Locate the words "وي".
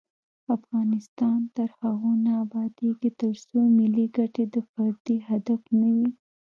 5.97-6.09